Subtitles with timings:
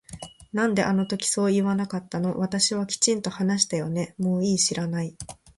[0.51, 5.15] なんであの時そう言わなかったの私はきちんと話したよねもういい知らない